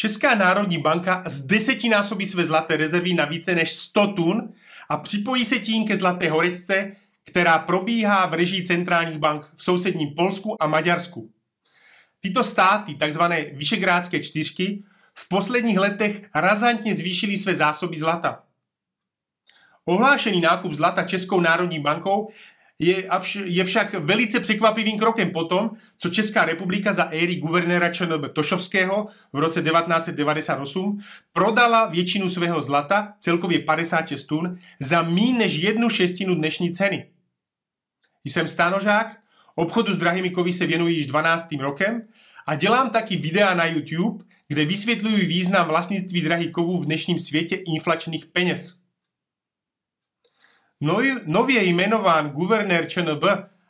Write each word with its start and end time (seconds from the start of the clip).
Česká 0.00 0.34
národní 0.34 0.78
banka 0.78 1.22
z 1.26 1.42
desetinásobí 1.42 2.26
své 2.26 2.46
zlaté 2.46 2.76
rezervy 2.76 3.14
na 3.14 3.24
více 3.24 3.54
než 3.54 3.72
100 3.72 4.06
tun 4.06 4.54
a 4.88 4.96
připojí 4.96 5.44
se 5.44 5.58
tím 5.58 5.86
ke 5.86 5.96
zlaté 5.96 6.30
horečce, 6.30 6.96
která 7.24 7.58
probíhá 7.58 8.26
v 8.26 8.34
režii 8.34 8.66
centrálních 8.66 9.18
bank 9.18 9.52
v 9.56 9.64
sousedním 9.64 10.14
Polsku 10.14 10.62
a 10.62 10.66
Maďarsku. 10.66 11.30
Tyto 12.20 12.44
státy, 12.44 12.94
takzvané 12.94 13.44
Vyšegrádské 13.44 14.20
čtyřky, 14.20 14.84
v 15.14 15.28
posledních 15.28 15.78
letech 15.78 16.28
razantně 16.34 16.94
zvýšily 16.94 17.36
své 17.36 17.54
zásoby 17.54 17.96
zlata. 17.96 18.42
Ohlášený 19.84 20.40
nákup 20.40 20.72
zlata 20.72 21.02
Českou 21.02 21.40
národní 21.40 21.80
bankou 21.80 22.30
je, 22.78 23.08
je 23.44 23.64
však 23.64 23.94
velice 23.94 24.40
překvapivým 24.40 24.98
krokem 24.98 25.30
potom, 25.30 25.70
co 25.98 26.08
Česká 26.08 26.44
republika 26.44 26.92
za 26.92 27.04
éry 27.04 27.36
guvernéra 27.36 27.88
ČNB 27.88 28.32
Tošovského 28.32 29.06
v 29.32 29.38
roce 29.38 29.62
1998 29.62 31.00
prodala 31.32 31.86
většinu 31.86 32.30
svého 32.30 32.62
zlata, 32.62 33.14
celkově 33.20 33.58
56 33.58 34.24
tun, 34.24 34.58
za 34.80 35.02
méně 35.02 35.38
než 35.38 35.54
jednu 35.54 35.88
šestinu 35.88 36.34
dnešní 36.34 36.72
ceny. 36.72 37.10
Jsem 38.24 38.48
stanožák, 38.48 39.16
obchodu 39.54 39.94
s 39.94 39.98
drahými 39.98 40.30
kovy 40.30 40.52
se 40.52 40.66
věnuji 40.66 40.96
již 40.96 41.06
12. 41.06 41.48
rokem 41.60 42.02
a 42.46 42.54
dělám 42.54 42.90
taky 42.90 43.16
videa 43.16 43.54
na 43.54 43.66
YouTube, 43.66 44.24
kde 44.48 44.64
vysvětluji 44.64 45.26
význam 45.26 45.68
vlastnictví 45.68 46.20
drahých 46.20 46.52
kovů 46.52 46.78
v 46.78 46.86
dnešním 46.86 47.18
světě 47.18 47.56
inflačních 47.56 48.26
peněz. 48.26 48.87
Nově 51.26 51.64
jmenován 51.64 52.30
guvernér 52.30 52.88
ČNB 52.88 53.24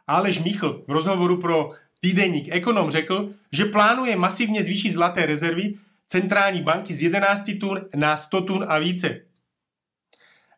Aleš 0.06 0.38
Michl 0.38 0.84
v 0.88 0.90
rozhovoru 0.90 1.40
pro 1.40 1.70
týdeník 2.00 2.48
Ekonom 2.50 2.90
řekl, 2.90 3.34
že 3.52 3.64
plánuje 3.64 4.16
masivně 4.16 4.64
zvýšit 4.64 4.90
zlaté 4.90 5.26
rezervy 5.26 5.74
centrální 6.06 6.62
banky 6.62 6.94
z 6.94 7.02
11 7.02 7.50
tun 7.60 7.80
na 7.96 8.16
100 8.16 8.40
tun 8.40 8.64
a 8.68 8.78
více. 8.78 9.20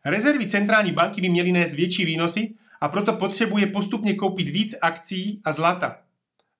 Rezervy 0.05 0.47
centrální 0.47 0.91
banky 0.91 1.21
by 1.21 1.29
měly 1.29 1.51
nést 1.51 1.73
větší 1.73 2.05
výnosy 2.05 2.53
a 2.81 2.89
proto 2.89 3.13
potřebuje 3.13 3.67
postupně 3.67 4.13
koupit 4.13 4.49
víc 4.49 4.75
akcí 4.81 5.41
a 5.43 5.53
zlata. 5.53 5.97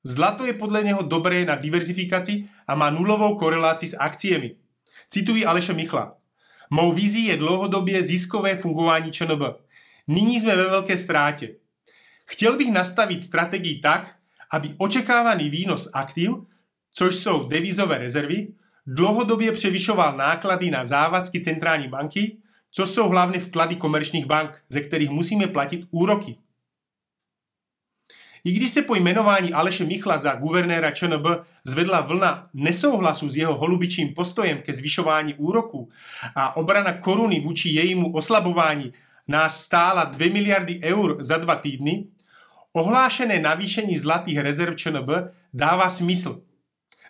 Zlato 0.03 0.45
je 0.45 0.53
podle 0.53 0.83
něho 0.83 1.01
dobré 1.01 1.45
na 1.45 1.55
diverzifikaci 1.55 2.45
a 2.67 2.75
má 2.75 2.89
nulovou 2.89 3.37
korelaci 3.37 3.87
s 3.87 3.97
akciemi. 3.97 4.55
Cituji 5.09 5.45
Aleše 5.45 5.73
Michla. 5.73 6.15
Mou 6.69 6.93
vizí 6.93 7.25
je 7.25 7.37
dlouhodobě 7.37 8.03
ziskové 8.03 8.55
fungování 8.55 9.11
ČNB. 9.11 9.41
Nyní 10.11 10.39
jsme 10.39 10.55
ve 10.55 10.69
velké 10.69 10.97
ztrátě. 10.97 11.55
Chtěl 12.25 12.57
bych 12.57 12.71
nastavit 12.71 13.25
strategii 13.25 13.79
tak, 13.79 14.15
aby 14.51 14.75
očekávaný 14.77 15.49
výnos 15.49 15.89
aktiv, 15.93 16.31
což 16.93 17.15
jsou 17.15 17.47
devizové 17.47 17.97
rezervy, 17.97 18.47
dlouhodobě 18.87 19.51
převyšoval 19.51 20.17
náklady 20.17 20.71
na 20.71 20.85
závazky 20.85 21.41
centrální 21.41 21.87
banky, 21.87 22.37
co 22.71 22.87
jsou 22.87 23.09
hlavně 23.09 23.39
vklady 23.39 23.75
komerčních 23.75 24.25
bank, 24.25 24.63
ze 24.69 24.81
kterých 24.81 25.09
musíme 25.09 25.47
platit 25.47 25.87
úroky. 25.91 26.35
I 28.43 28.51
když 28.51 28.69
se 28.71 28.81
po 28.81 28.95
jmenování 28.95 29.53
Aleše 29.53 29.85
Michla 29.85 30.17
za 30.17 30.35
guvernéra 30.35 30.91
ČNB 30.91 31.25
zvedla 31.63 32.01
vlna 32.01 32.49
nesouhlasu 32.53 33.29
s 33.29 33.37
jeho 33.37 33.57
holubičím 33.57 34.13
postojem 34.13 34.61
ke 34.61 34.73
zvyšování 34.73 35.33
úroků 35.33 35.89
a 36.35 36.55
obrana 36.55 36.93
koruny 36.93 37.39
vůči 37.39 37.69
jejímu 37.69 38.13
oslabování 38.13 38.93
nás 39.27 39.63
stála 39.63 40.03
2 40.03 40.33
miliardy 40.33 40.79
eur 40.83 41.23
za 41.23 41.37
dva 41.37 41.55
týdny, 41.55 42.07
ohlášené 42.73 43.39
navýšení 43.39 43.97
zlatých 43.97 44.37
rezerv 44.37 44.75
ČNB 44.75 45.09
dává 45.53 45.89
smysl. 45.89 46.41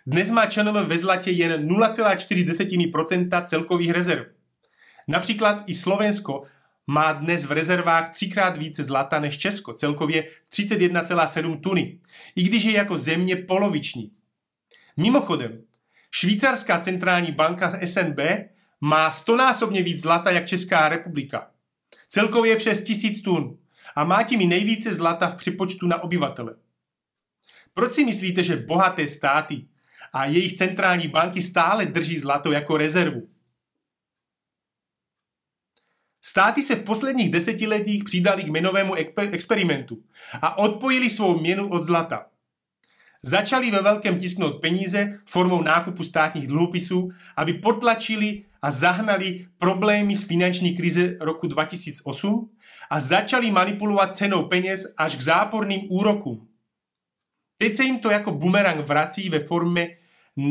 Dnes 0.06 0.30
má 0.30 0.46
ČNB 0.46 0.76
ve 0.86 0.98
zlatě 0.98 1.30
jen 1.30 1.68
0,4% 1.68 3.44
celkových 3.44 3.90
rezerv. 3.90 4.26
Například 5.08 5.62
i 5.66 5.74
Slovensko 5.74 6.44
má 6.86 7.12
dnes 7.12 7.44
v 7.44 7.52
rezervách 7.52 8.12
třikrát 8.12 8.58
více 8.58 8.84
zlata 8.84 9.20
než 9.20 9.38
Česko, 9.38 9.72
celkově 9.72 10.28
31,7 10.52 11.60
tuny, 11.60 11.98
i 12.36 12.42
když 12.42 12.64
je 12.64 12.72
jako 12.72 12.98
země 12.98 13.36
poloviční. 13.36 14.12
Mimochodem, 14.96 15.62
švýcarská 16.10 16.80
centrální 16.80 17.32
banka 17.32 17.80
SNB 17.86 18.18
má 18.80 19.12
stonásobně 19.12 19.82
víc 19.82 20.02
zlata 20.02 20.30
jak 20.30 20.46
Česká 20.46 20.88
republika. 20.88 21.51
Celkově 22.12 22.56
přes 22.56 22.84
tisíc 22.84 23.22
tun 23.22 23.58
a 23.96 24.04
má 24.04 24.22
tím 24.22 24.40
i 24.40 24.46
nejvíce 24.46 24.94
zlata 24.94 25.28
v 25.28 25.36
připočtu 25.36 25.86
na 25.86 26.02
obyvatele. 26.02 26.56
Proč 27.74 27.92
si 27.92 28.04
myslíte, 28.04 28.42
že 28.42 28.56
bohaté 28.56 29.08
státy 29.08 29.66
a 30.12 30.26
jejich 30.26 30.56
centrální 30.56 31.08
banky 31.08 31.42
stále 31.42 31.86
drží 31.86 32.18
zlato 32.18 32.52
jako 32.52 32.76
rezervu? 32.76 33.28
Státy 36.20 36.62
se 36.62 36.74
v 36.74 36.84
posledních 36.84 37.30
desetiletích 37.30 38.04
přidali 38.04 38.44
k 38.44 38.48
měnovému 38.48 38.94
experimentu 39.32 40.04
a 40.42 40.58
odpojili 40.58 41.10
svou 41.10 41.40
měnu 41.40 41.68
od 41.68 41.82
zlata. 41.82 42.26
Začali 43.22 43.70
ve 43.70 43.82
velkém 43.82 44.18
tisknout 44.18 44.60
peníze 44.60 45.20
formou 45.26 45.62
nákupu 45.62 46.04
státních 46.04 46.46
dluhopisů, 46.46 47.10
aby 47.36 47.54
potlačili 47.54 48.44
a 48.62 48.70
zahnali 48.70 49.46
problémy 49.58 50.16
z 50.16 50.24
finanční 50.24 50.76
krize 50.76 51.16
roku 51.20 51.46
2008 51.46 52.50
a 52.90 53.00
začali 53.00 53.50
manipulovat 53.50 54.16
cenou 54.16 54.42
peněz 54.42 54.94
až 54.96 55.16
k 55.16 55.20
záporným 55.20 55.80
úrokům. 55.88 56.48
Teď 57.58 57.74
se 57.74 57.84
jim 57.84 57.98
to 57.98 58.10
jako 58.10 58.32
bumerang 58.32 58.88
vrací 58.88 59.28
ve 59.28 59.40
formě 59.40 59.96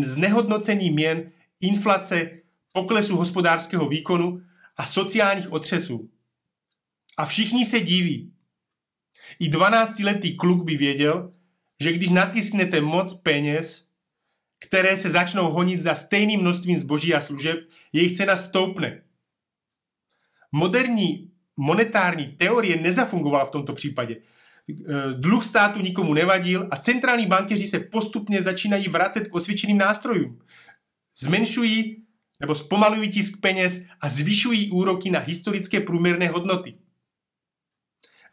znehodnocení 0.03 0.91
měn, 0.91 1.31
inflace, 1.61 2.29
poklesu 2.73 3.17
hospodářského 3.17 3.89
výkonu 3.89 4.41
a 4.77 4.85
sociálních 4.85 5.51
otřesů. 5.51 6.09
A 7.17 7.25
všichni 7.25 7.65
se 7.65 7.79
diví. 7.79 8.33
I 9.39 9.51
12-letý 9.51 10.35
kluk 10.35 10.63
by 10.63 10.77
věděl, 10.77 11.33
že 11.79 11.93
když 11.93 12.09
natisknete 12.09 12.81
moc 12.81 13.13
peněz, 13.13 13.87
které 14.65 14.97
se 14.97 15.09
začnou 15.09 15.51
honit 15.51 15.81
za 15.81 15.95
stejným 15.95 16.41
množstvím 16.41 16.77
zboží 16.77 17.13
a 17.13 17.21
služeb, 17.21 17.59
jejich 17.93 18.17
cena 18.17 18.37
stoupne. 18.37 19.03
Moderní 20.51 21.31
monetární 21.57 22.27
teorie 22.27 22.81
nezafungovala 22.81 23.45
v 23.45 23.51
tomto 23.51 23.73
případě. 23.73 24.17
Dluh 25.17 25.45
státu 25.45 25.81
nikomu 25.81 26.13
nevadil 26.13 26.67
a 26.71 26.77
centrální 26.77 27.25
bankéři 27.25 27.67
se 27.67 27.79
postupně 27.79 28.41
začínají 28.41 28.87
vracet 28.87 29.27
k 29.27 29.35
osvědčeným 29.35 29.77
nástrojům. 29.77 30.39
Zmenšují 31.17 32.05
nebo 32.39 32.55
zpomalují 32.55 33.11
tisk 33.11 33.41
peněz 33.41 33.85
a 34.01 34.09
zvyšují 34.09 34.71
úroky 34.71 35.11
na 35.11 35.19
historické 35.19 35.79
průměrné 35.79 36.27
hodnoty. 36.27 36.73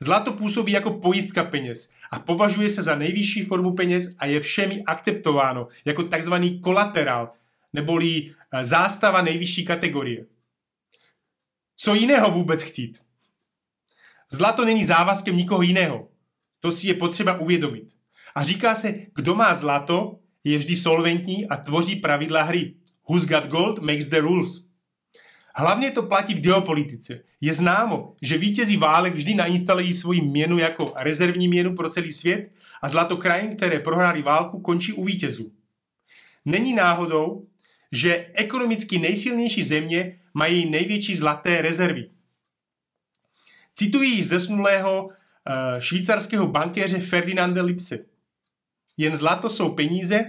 Zlato 0.01 0.33
působí 0.33 0.73
jako 0.73 0.91
pojistka 0.91 1.45
peněz 1.45 1.93
a 2.11 2.19
považuje 2.19 2.71
se 2.71 2.83
za 2.83 2.95
nejvyšší 2.95 3.43
formu 3.43 3.75
peněz 3.75 4.15
a 4.19 4.27
je 4.27 4.41
všemi 4.41 4.85
akceptováno 4.85 5.69
jako 5.85 6.03
takzvaný 6.03 6.61
kolaterál, 6.61 7.33
neboli 7.73 8.35
eh, 8.53 8.65
zástava 8.65 9.23
nejvyšší 9.23 9.65
kategorie. 9.65 10.27
Co 11.77 11.95
jiného 11.95 12.31
vůbec 12.31 12.63
chtít? 12.63 13.03
Zlato 14.31 14.65
není 14.65 14.85
závazkem 14.85 15.37
nikoho 15.37 15.63
jiného. 15.63 16.09
To 16.61 16.73
si 16.73 16.87
je 16.87 16.95
potřeba 16.95 17.41
uvědomit. 17.41 17.89
A 18.35 18.45
říká 18.45 18.75
se, 18.75 18.95
kdo 19.15 19.35
má 19.35 19.55
zlato, 19.55 20.19
je 20.45 20.59
vždy 20.59 20.77
solventní 20.77 21.49
a 21.49 21.57
tvoří 21.57 21.97
pravidla 21.97 22.43
hry. 22.43 22.75
Who's 23.09 23.25
got 23.25 23.47
gold 23.47 23.79
makes 23.79 24.07
the 24.07 24.21
rules. 24.21 24.68
Hlavně 25.59 25.91
to 25.91 26.03
platí 26.03 26.35
v 26.35 26.41
geopolitice. 26.41 27.21
Je 27.41 27.55
známo, 27.55 28.15
že 28.23 28.39
vítězí 28.39 28.77
válek 28.77 29.15
vždy 29.15 29.35
nainstalují 29.35 29.95
svoji 29.95 30.21
měnu 30.21 30.59
jako 30.59 30.93
rezervní 30.97 31.49
měnu 31.49 31.77
pro 31.77 31.91
celý 31.91 32.13
svět 32.13 32.53
a 32.83 32.89
zlato 32.89 33.17
krajín, 33.17 33.57
které 33.57 33.81
prohrály 33.81 34.23
válku, 34.23 34.61
končí 34.61 34.93
u 34.93 35.05
vítězů. 35.05 35.53
Není 36.45 36.75
náhodou, 36.75 37.47
že 37.93 38.31
ekonomicky 38.35 38.99
nejsilnější 38.99 39.63
země 39.63 40.21
mají 40.35 40.71
největší 40.71 41.17
zlaté 41.17 41.63
rezervy. 41.63 42.11
Citují 43.75 44.23
zesnulého 44.23 45.05
uh, 45.05 45.13
švýcarského 45.79 46.47
bankéře 46.47 47.01
Ferdinanda 47.01 47.63
Lipse. 47.63 48.05
Jen 48.97 49.17
zlato 49.17 49.51
jsou 49.51 49.75
peníze, 49.75 50.25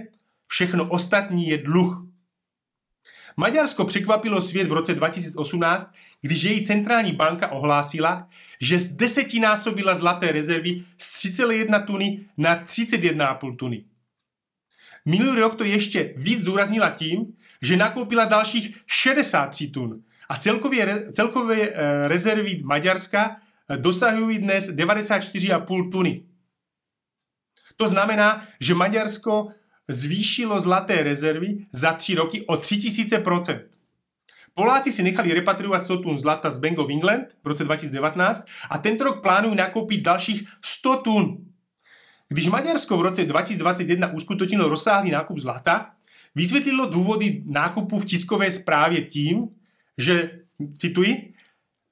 všechno 0.46 0.88
ostatní 0.88 1.48
je 1.48 1.58
dluh. 1.58 2.09
Maďarsko 3.40 3.84
překvapilo 3.84 4.42
svět 4.42 4.68
v 4.68 4.72
roce 4.72 4.94
2018, 4.94 5.94
když 6.20 6.42
její 6.42 6.66
centrální 6.66 7.12
banka 7.12 7.48
ohlásila, 7.48 8.28
že 8.60 8.78
z 8.78 8.92
desetinásobila 8.96 9.94
zlaté 9.94 10.32
rezervy 10.32 10.84
z 10.98 11.24
3,1 11.24 11.84
tuny 11.86 12.20
na 12.36 12.64
31,5 12.64 13.56
tuny. 13.56 13.84
Minulý 15.04 15.40
rok 15.40 15.54
to 15.54 15.64
ještě 15.64 16.14
víc 16.16 16.40
zdůraznila 16.40 16.90
tím, 16.90 17.32
že 17.62 17.76
nakoupila 17.76 18.24
dalších 18.24 18.76
63 18.86 19.68
tun 19.68 20.02
a 20.28 20.36
celkově, 20.36 21.12
celkové 21.12 21.60
eh, 21.60 22.08
rezervy 22.08 22.60
Maďarska 22.64 23.36
eh, 23.70 23.76
dosahují 23.76 24.38
dnes 24.38 24.70
94,5 24.70 25.90
tuny. 25.92 26.22
To 27.76 27.88
znamená, 27.88 28.46
že 28.60 28.74
Maďarsko 28.74 29.48
zvýšilo 29.90 30.60
zlaté 30.60 31.02
rezervy 31.02 31.66
za 31.72 31.92
tři 31.92 32.14
roky 32.14 32.46
o 32.46 32.54
3000%. 32.54 33.60
Poláci 34.54 34.92
si 34.92 35.02
nechali 35.02 35.34
repatriovat 35.34 35.84
100 35.84 35.96
tun 35.96 36.18
zlata 36.18 36.50
z 36.50 36.58
Bank 36.58 36.78
of 36.78 36.90
England 36.90 37.26
v 37.44 37.46
roce 37.46 37.64
2019 37.64 38.46
a 38.70 38.78
tento 38.78 39.04
rok 39.04 39.22
plánují 39.22 39.54
nakoupit 39.54 40.02
dalších 40.02 40.48
100 40.64 40.96
tun. 40.96 41.46
Když 42.28 42.46
Maďarsko 42.46 42.96
v 42.96 43.02
roce 43.02 43.24
2021 43.24 44.12
uskutečnilo 44.12 44.68
rozsáhlý 44.68 45.10
nákup 45.10 45.38
zlata, 45.38 45.90
vysvětlilo 46.34 46.86
důvody 46.86 47.42
nákupu 47.46 47.98
v 47.98 48.04
tiskové 48.04 48.50
zprávě 48.50 49.02
tím, 49.02 49.48
že, 49.98 50.40
cituji, 50.76 51.34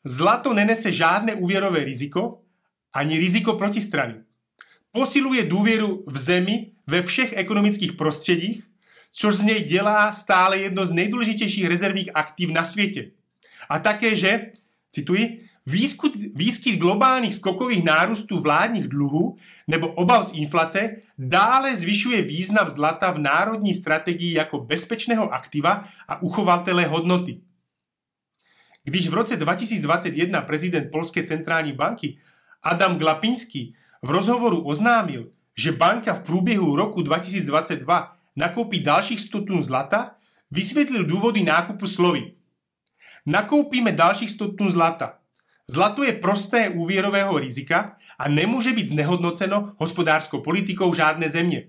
zlato 0.05 0.55
nenese 0.55 0.93
žádné 0.93 1.35
úvěrové 1.35 1.85
riziko 1.85 2.41
ani 2.93 3.19
riziko 3.19 3.53
protistrany. 3.53 4.15
Posiluje 4.93 5.45
důvěru 5.45 6.05
v 6.07 6.19
zemi 6.19 6.73
ve 6.89 7.03
všech 7.03 7.33
ekonomických 7.37 7.93
prostředích, 7.93 8.65
což 9.13 9.35
z 9.35 9.43
něj 9.43 9.65
dělá 9.65 10.13
stále 10.13 10.59
jedno 10.59 10.87
z 10.87 10.93
nejdůležitějších 10.93 11.67
rezervních 11.67 12.11
aktiv 12.15 12.51
na 12.51 12.65
světě. 12.65 13.11
A 13.69 13.79
také, 13.79 14.17
že, 14.17 14.53
cituji, 14.93 15.45
výskyt, 15.67 16.13
výskyt 16.35 16.81
globálních 16.81 17.35
skokových 17.35 17.85
nárůstů 17.85 18.41
vládních 18.41 18.89
dluhů 18.89 19.37
nebo 19.69 19.89
obav 19.89 20.27
z 20.27 20.33
inflace 20.33 20.97
dále 21.19 21.77
zvyšuje 21.77 22.23
význam 22.23 22.69
zlata 22.69 23.11
v 23.11 23.19
národní 23.19 23.75
strategii 23.75 24.35
jako 24.35 24.59
bezpečného 24.59 25.33
aktiva 25.33 25.89
a 26.09 26.23
uchovatele 26.23 26.85
hodnoty. 26.85 27.41
Když 28.85 29.09
v 29.09 29.15
roce 29.15 29.37
2021 29.37 30.41
prezident 30.41 30.91
Polské 30.91 31.23
centrální 31.23 31.73
banky 31.73 32.19
Adam 32.63 32.99
Glapiński 32.99 33.75
v 34.03 34.11
rozhovoru 34.11 34.61
oznámil, 34.63 35.29
že 35.59 35.73
banka 35.73 36.15
v 36.15 36.23
průběhu 36.23 36.77
roku 36.77 37.03
2022 37.03 38.17
nakoupí 38.37 38.81
dalších 38.81 39.21
100 39.21 39.41
tun 39.41 39.63
zlata, 39.63 40.15
vysvětlil 40.51 41.05
důvody 41.05 41.43
nákupu 41.43 41.87
slovy. 41.87 42.33
Nakoupíme 43.27 43.93
dalších 43.93 44.31
100 44.31 44.53
tun 44.53 44.71
zlata. 44.71 45.19
Zlato 45.69 46.05
je 46.05 46.13
prosté 46.13 46.69
úvěrového 46.69 47.39
rizika 47.39 47.97
a 48.19 48.29
nemůže 48.29 48.73
být 48.73 48.89
znehodnoceno 48.89 49.73
hospodářskou 49.77 50.41
politikou 50.41 50.95
žádné 50.95 51.31
země. 51.31 51.69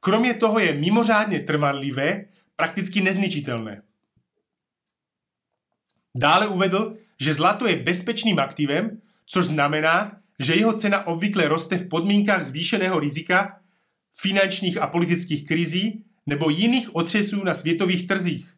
Kromě 0.00 0.34
toho 0.34 0.58
je 0.58 0.74
mimořádně 0.74 1.40
trvanlivé, 1.40 2.24
prakticky 2.56 3.00
nezničitelné. 3.00 3.82
Dále 6.14 6.48
uvedl, 6.48 6.96
že 7.20 7.34
zlato 7.34 7.66
je 7.66 7.76
bezpečným 7.76 8.38
aktivem, 8.38 9.00
což 9.26 9.46
znamená, 9.46 10.19
že 10.40 10.54
jeho 10.54 10.72
cena 10.72 11.06
obvykle 11.06 11.48
roste 11.48 11.76
v 11.78 11.88
podmínkách 11.88 12.44
zvýšeného 12.44 13.00
rizika, 13.00 13.60
finančních 14.16 14.78
a 14.78 14.86
politických 14.86 15.44
krizí 15.44 16.04
nebo 16.26 16.50
jiných 16.50 16.94
otřesů 16.94 17.44
na 17.44 17.54
světových 17.54 18.06
trzích. 18.06 18.54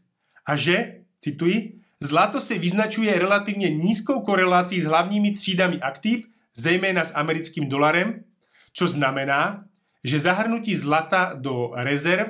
A 0.47 0.57
že, 0.57 1.01
cituji, 1.21 1.81
zlato 2.01 2.41
se 2.41 2.59
vyznačuje 2.59 3.19
relativně 3.19 3.71
nízkou 3.71 4.21
korelací 4.21 4.81
s 4.81 4.85
hlavními 4.85 5.33
třídami 5.35 5.81
aktiv, 5.81 6.27
zejména 6.55 7.05
s 7.05 7.15
americkým 7.15 7.69
dolarem, 7.69 8.25
což 8.73 8.91
znamená, 8.91 9.65
že 10.05 10.21
zahrnutí 10.21 10.77
zlata 10.77 11.35
do 11.35 11.71
rezerv 11.75 12.27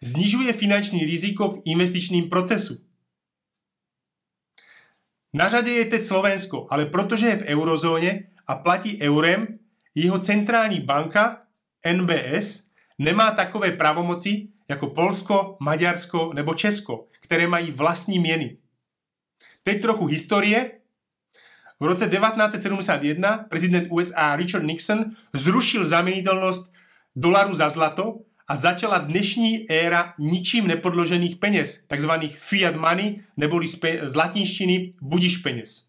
znižuje 0.00 0.52
finanční 0.52 1.04
riziko 1.04 1.50
v 1.50 1.60
investičním 1.64 2.28
procesu. 2.28 2.80
Na 5.32 5.48
řadě 5.48 5.70
je 5.70 5.84
teď 5.84 6.02
Slovensko, 6.02 6.66
ale 6.70 6.86
protože 6.86 7.26
je 7.26 7.36
v 7.36 7.42
eurozóně 7.42 8.33
a 8.46 8.54
platí 8.54 9.02
eurem, 9.02 9.58
jeho 9.94 10.18
centrální 10.18 10.80
banka 10.80 11.42
NBS 11.92 12.68
nemá 12.98 13.30
takové 13.30 13.72
pravomoci 13.72 14.48
jako 14.68 14.86
Polsko, 14.86 15.56
Maďarsko 15.60 16.32
nebo 16.34 16.54
Česko, 16.54 17.06
které 17.20 17.46
mají 17.46 17.72
vlastní 17.72 18.18
měny. 18.18 18.56
Teď 19.64 19.82
trochu 19.82 20.06
historie. 20.06 20.70
V 21.80 21.84
roce 21.84 22.08
1971 22.08 23.38
prezident 23.38 23.88
USA 23.90 24.36
Richard 24.36 24.62
Nixon 24.62 25.04
zrušil 25.32 25.84
zaměnitelnost 25.84 26.72
dolaru 27.16 27.54
za 27.54 27.68
zlato 27.68 28.20
a 28.48 28.56
začala 28.56 28.98
dnešní 28.98 29.70
éra 29.70 30.14
ničím 30.18 30.66
nepodložených 30.66 31.36
peněz, 31.36 31.86
takzvaných 31.86 32.38
fiat 32.38 32.76
money, 32.76 33.20
neboli 33.36 33.68
z 34.02 34.14
latinštiny 34.14 34.92
budiš 35.00 35.36
peněz. 35.36 35.83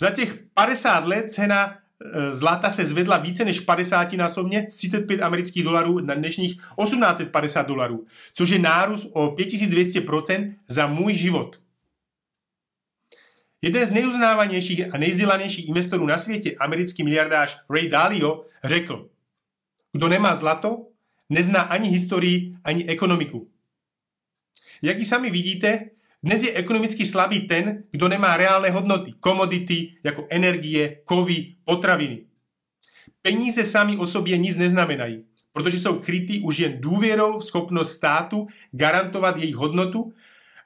Za 0.00 0.10
těch 0.10 0.38
50 0.54 1.06
let 1.06 1.32
cena 1.32 1.78
e, 2.00 2.34
zlata 2.34 2.70
se 2.70 2.84
zvedla 2.84 3.16
více 3.16 3.44
než 3.44 3.60
50 3.60 4.12
násobně 4.12 4.66
z 4.70 4.76
35 4.76 5.22
amerických 5.22 5.64
dolarů 5.64 5.98
na 6.00 6.14
dnešních 6.14 6.52
1850 6.52 7.66
dolarů, 7.66 8.06
což 8.32 8.50
je 8.50 8.58
nárůst 8.58 9.06
o 9.12 9.34
5200% 9.34 10.54
za 10.68 10.86
můj 10.86 11.14
život. 11.14 11.60
Jeden 13.62 13.86
z 13.86 13.90
nejuznávanějších 13.90 14.94
a 14.94 14.98
nejzdělanějších 14.98 15.68
investorů 15.68 16.06
na 16.06 16.18
světě, 16.18 16.56
americký 16.58 17.02
miliardář 17.02 17.62
Ray 17.70 17.88
Dalio, 17.88 18.44
řekl, 18.64 19.08
kdo 19.92 20.08
nemá 20.08 20.36
zlato, 20.36 20.86
nezná 21.28 21.60
ani 21.60 21.88
historii, 21.88 22.52
ani 22.64 22.88
ekonomiku. 22.88 23.48
Jak 24.82 24.98
i 24.98 25.04
sami 25.04 25.30
vidíte, 25.30 25.90
dnes 26.22 26.42
je 26.42 26.52
ekonomicky 26.52 27.06
slabý 27.06 27.40
ten, 27.40 27.84
kdo 27.90 28.08
nemá 28.08 28.36
reálné 28.36 28.70
hodnoty, 28.70 29.12
komodity 29.20 29.96
jako 30.04 30.26
energie, 30.30 30.96
kovy, 31.04 31.54
potraviny. 31.64 32.24
Peníze 33.22 33.64
sami 33.64 33.96
o 33.96 34.06
sobě 34.06 34.38
nic 34.38 34.56
neznamenají, 34.56 35.24
protože 35.52 35.80
jsou 35.80 35.98
krytý 35.98 36.40
už 36.40 36.58
jen 36.58 36.80
důvěrou 36.80 37.38
v 37.38 37.44
schopnost 37.44 37.92
státu 37.92 38.46
garantovat 38.72 39.36
jejich 39.36 39.54
hodnotu 39.54 40.12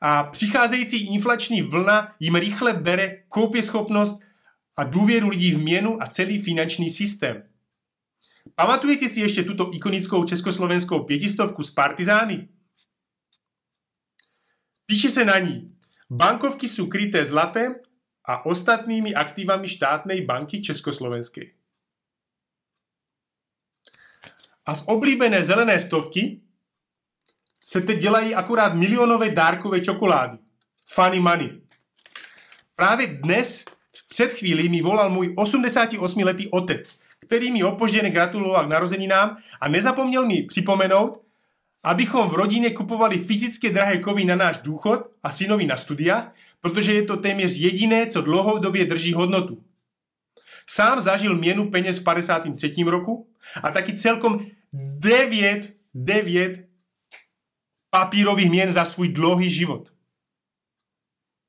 a 0.00 0.24
přicházející 0.24 1.06
inflační 1.14 1.62
vlna 1.62 2.14
jim 2.20 2.34
rychle 2.34 2.72
bere 2.72 3.22
schopnost 3.60 4.20
a 4.78 4.84
důvěru 4.84 5.28
lidí 5.28 5.54
v 5.54 5.62
měnu 5.62 6.02
a 6.02 6.06
celý 6.06 6.42
finanční 6.42 6.90
systém. 6.90 7.42
Pamatujete 8.54 9.08
si 9.08 9.20
ještě 9.20 9.42
tuto 9.42 9.74
ikonickou 9.74 10.24
československou 10.24 11.04
pětistovku 11.04 11.62
z 11.62 11.70
Partizány? 11.70 12.48
Píše 14.86 15.10
se 15.10 15.24
na 15.24 15.38
ní, 15.38 15.76
bankovky 16.10 16.68
jsou 16.68 16.86
kryté 16.86 17.24
zlatem 17.24 17.74
a 18.24 18.46
ostatními 18.46 19.14
aktivami 19.14 19.68
štátnej 19.68 20.20
banky 20.20 20.62
Československé. 20.62 21.42
A 24.66 24.74
z 24.76 24.84
oblíbené 24.86 25.44
zelené 25.44 25.80
stovky 25.80 26.40
se 27.66 27.80
teď 27.80 27.98
dělají 27.98 28.34
akorát 28.34 28.74
milionové 28.74 29.30
dárkové 29.30 29.80
čokolády. 29.80 30.38
Funny 30.86 31.20
money. 31.20 31.60
Právě 32.76 33.06
dnes, 33.06 33.64
před 34.08 34.32
chvílí, 34.32 34.68
mi 34.68 34.82
volal 34.82 35.10
můj 35.10 35.34
88-letý 35.34 36.48
otec, 36.48 36.98
který 37.18 37.52
mi 37.52 37.64
opožděně 37.64 38.10
gratuloval 38.10 38.66
k 38.66 38.68
narozeninám 38.68 39.36
a 39.60 39.68
nezapomněl 39.68 40.26
mi 40.26 40.42
připomenout, 40.42 41.23
abychom 41.84 42.28
v 42.28 42.34
rodině 42.34 42.70
kupovali 42.70 43.18
fyzické 43.18 43.70
drahé 43.70 43.98
kovy 43.98 44.24
na 44.24 44.36
náš 44.36 44.58
důchod 44.58 45.10
a 45.22 45.30
synovi 45.30 45.66
na 45.66 45.76
studia, 45.76 46.32
protože 46.60 46.94
je 46.94 47.02
to 47.02 47.16
téměř 47.16 47.56
jediné, 47.56 48.06
co 48.06 48.22
dlouhodobě 48.22 48.84
drží 48.84 49.12
hodnotu. 49.12 49.64
Sám 50.68 51.00
zažil 51.00 51.36
měnu 51.36 51.70
peněz 51.70 51.98
v 51.98 52.04
53. 52.04 52.74
roku 52.86 53.28
a 53.62 53.70
taky 53.70 53.92
celkom 53.92 54.46
9, 54.72 55.74
9 55.94 56.68
papírových 57.90 58.50
měn 58.50 58.72
za 58.72 58.84
svůj 58.84 59.08
dlouhý 59.08 59.50
život. 59.50 59.92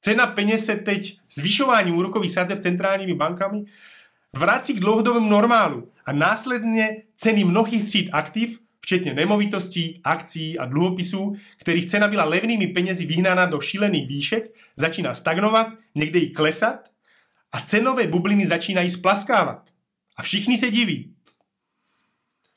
Cena 0.01 0.27
peněz 0.27 0.65
se 0.65 0.75
teď 0.75 1.19
zvyšováním 1.29 1.95
úrokových 1.95 2.31
sazeb 2.31 2.59
centrálními 2.59 3.13
bankami 3.13 3.65
vrací 4.33 4.73
k 4.73 4.79
dlouhodobému 4.79 5.29
normálu 5.29 5.91
a 6.05 6.11
následně 6.11 7.03
ceny 7.15 7.43
mnohých 7.43 7.87
tříd 7.87 8.09
aktiv 8.11 8.59
včetně 8.85 9.13
nemovitostí, 9.13 10.01
akcí 10.03 10.59
a 10.59 10.65
dluhopisů, 10.65 11.35
kterých 11.57 11.85
cena 11.85 12.07
byla 12.07 12.23
levnými 12.23 12.67
penězi 12.67 13.05
vyhnána 13.05 13.45
do 13.45 13.61
šílených 13.61 14.07
výšek, 14.07 14.53
začíná 14.75 15.13
stagnovat, 15.13 15.67
někde 15.95 16.19
i 16.19 16.29
klesat 16.29 16.89
a 17.51 17.61
cenové 17.61 18.07
bubliny 18.07 18.47
začínají 18.47 18.89
splaskávat. 18.89 19.69
A 20.17 20.23
všichni 20.23 20.57
se 20.57 20.71
diví. 20.71 21.15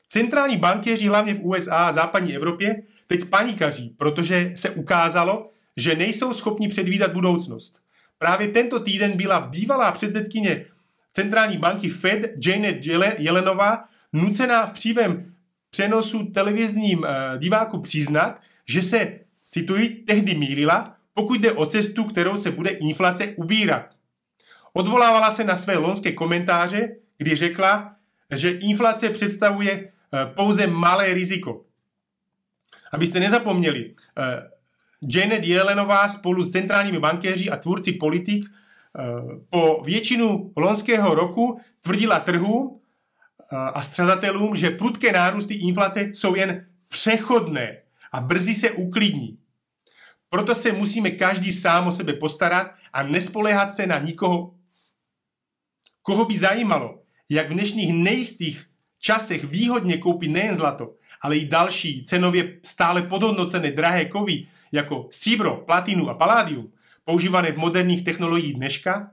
Centrální 0.08 0.56
bankéři 0.56 1.06
hlavně 1.06 1.34
v 1.34 1.44
USA 1.44 1.76
a 1.76 1.92
západní 1.92 2.36
Evropě 2.36 2.82
teď 3.06 3.24
panikaří, 3.24 3.94
protože 3.98 4.52
se 4.56 4.70
ukázalo, 4.70 5.50
že 5.76 5.96
nejsou 5.96 6.32
schopni 6.32 6.68
předvídat 6.68 7.12
budoucnost. 7.12 7.80
Právě 8.18 8.48
tento 8.48 8.80
týden 8.80 9.16
byla 9.16 9.40
bývalá 9.40 9.92
předsedkyně 9.92 10.64
centrální 11.12 11.58
banky 11.58 11.88
Fed 11.88 12.30
Janet 12.46 12.86
Yellenová 13.18 13.84
nucená 14.12 14.66
v 14.66 14.72
přívém 14.72 15.37
přenosu 15.78 16.24
televizním 16.24 16.98
uh, 16.98 17.06
diváku 17.38 17.80
přiznat, 17.80 18.40
že 18.66 18.82
se, 18.82 19.20
cituji, 19.50 19.88
tehdy 19.88 20.34
mýlila, 20.34 20.96
pokud 21.14 21.40
jde 21.40 21.52
o 21.52 21.66
cestu, 21.66 22.04
kterou 22.04 22.36
se 22.36 22.50
bude 22.50 22.70
inflace 22.70 23.26
ubírat. 23.36 23.94
Odvolávala 24.72 25.30
se 25.30 25.44
na 25.44 25.56
své 25.56 25.76
lonské 25.76 26.12
komentáře, 26.12 26.88
kdy 27.18 27.36
řekla, 27.36 27.94
že 28.34 28.50
inflace 28.50 29.10
představuje 29.10 29.78
uh, 29.78 30.34
pouze 30.34 30.66
malé 30.66 31.14
riziko. 31.14 31.64
Abyste 32.92 33.20
nezapomněli, 33.20 33.94
eh, 34.18 34.50
Janet 35.14 35.44
Yellenová 35.44 36.08
spolu 36.08 36.42
s 36.42 36.50
centrálními 36.50 36.98
bankéři 36.98 37.50
a 37.50 37.56
tvůrci 37.56 37.92
politik 37.92 38.44
eh, 38.44 39.02
po 39.50 39.82
většinu 39.84 40.52
loňského 40.56 41.14
roku 41.14 41.60
tvrdila 41.82 42.20
trhu 42.20 42.77
a 43.50 43.82
střadatelům, 43.82 44.56
že 44.56 44.70
prudké 44.70 45.12
nárůsty 45.12 45.54
inflace 45.54 46.00
jsou 46.00 46.34
jen 46.34 46.66
přechodné 46.88 47.78
a 48.12 48.20
brzy 48.20 48.54
se 48.54 48.70
uklidní. 48.70 49.38
Proto 50.30 50.54
se 50.54 50.72
musíme 50.72 51.10
každý 51.10 51.52
sám 51.52 51.86
o 51.86 51.92
sebe 51.92 52.12
postarat 52.12 52.74
a 52.92 53.02
nespoléhat 53.02 53.74
se 53.74 53.86
na 53.86 53.98
nikoho. 53.98 54.54
Koho 56.02 56.24
by 56.24 56.38
zajímalo, 56.38 57.02
jak 57.30 57.50
v 57.50 57.52
dnešních 57.52 57.92
nejistých 57.92 58.66
časech 58.98 59.44
výhodně 59.44 59.98
koupit 59.98 60.28
nejen 60.28 60.56
zlato, 60.56 60.94
ale 61.20 61.36
i 61.36 61.48
další 61.48 62.04
cenově 62.04 62.60
stále 62.64 63.02
podhodnocené 63.02 63.70
drahé 63.70 64.04
kovy, 64.04 64.46
jako 64.72 65.08
stříbro, 65.10 65.56
platinu 65.56 66.08
a 66.08 66.14
paládium, 66.14 66.72
používané 67.04 67.52
v 67.52 67.56
moderních 67.56 68.04
technologiích 68.04 68.54
dneška, 68.54 69.10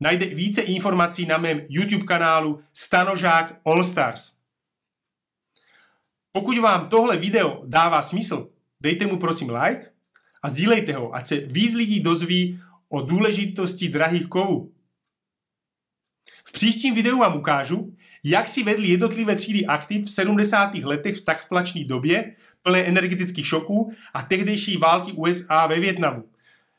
najde 0.00 0.26
více 0.26 0.60
informací 0.60 1.26
na 1.26 1.38
mém 1.38 1.60
YouTube 1.68 2.04
kanálu 2.04 2.60
Stanožák 2.72 3.60
All 3.64 3.84
Stars. 3.84 4.32
Pokud 6.32 6.58
vám 6.58 6.88
tohle 6.88 7.16
video 7.16 7.62
dává 7.66 8.02
smysl, 8.02 8.50
dejte 8.80 9.06
mu 9.06 9.18
prosím 9.18 9.50
like 9.50 9.90
a 10.42 10.50
sdílejte 10.50 10.92
ho, 10.92 11.14
ať 11.14 11.26
se 11.26 11.36
víc 11.36 11.74
lidí 11.74 12.00
dozví 12.00 12.60
o 12.88 13.02
důležitosti 13.02 13.88
drahých 13.88 14.26
kovů. 14.26 14.72
V 16.44 16.52
příštím 16.52 16.94
videu 16.94 17.18
vám 17.18 17.36
ukážu, 17.36 17.96
jak 18.24 18.48
si 18.48 18.62
vedli 18.62 18.88
jednotlivé 18.88 19.36
třídy 19.36 19.66
aktiv 19.66 20.04
v 20.04 20.10
70. 20.10 20.74
letech 20.74 21.14
v 21.16 21.18
stagflační 21.18 21.84
době, 21.84 22.36
plné 22.62 22.78
energetických 22.78 23.46
šoků 23.46 23.92
a 24.14 24.22
tehdejší 24.22 24.76
války 24.76 25.12
USA 25.12 25.66
ve 25.66 25.80
Větnamu. 25.80 26.28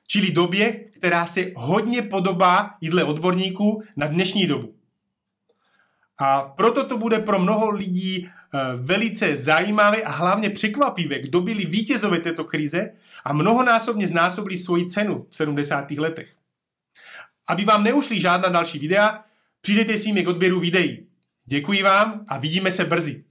Čili 0.08 0.32
době, 0.32 0.91
která 1.02 1.26
se 1.26 1.52
hodně 1.56 2.02
podobá 2.02 2.78
jídle 2.82 3.04
odborníků 3.04 3.84
na 3.96 4.08
dnešní 4.08 4.48
dobu. 4.48 4.76
A 6.18 6.42
proto 6.42 6.86
to 6.86 6.98
bude 6.98 7.20
pro 7.20 7.40
mnoho 7.40 7.70
lidí 7.70 8.30
eh, 8.30 8.60
velice 8.76 9.38
zajímavé 9.38 10.02
a 10.02 10.12
hlavně 10.12 10.50
překvapivé, 10.50 11.20
kdo 11.20 11.42
byli 11.42 11.66
vítězové 11.66 12.20
této 12.20 12.44
krize 12.44 12.94
a 13.26 13.34
mnohonásobně 13.34 14.08
znásobili 14.08 14.58
svoji 14.58 14.86
cenu 14.86 15.26
v 15.30 15.36
70. 15.36 15.92
letech. 15.92 16.36
Aby 17.50 17.66
vám 17.66 17.84
neušly 17.84 18.22
žádná 18.22 18.50
další 18.50 18.80
videa, 18.80 19.24
přidejte 19.62 19.98
si 19.98 20.14
mi 20.14 20.24
k 20.24 20.28
odběru 20.28 20.60
videí. 20.60 21.08
Děkuji 21.46 21.84
vám 21.84 22.26
a 22.28 22.38
vidíme 22.38 22.72
se 22.72 22.86
brzy. 22.86 23.24